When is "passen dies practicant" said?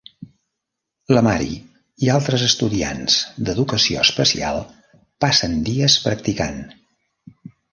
5.27-6.59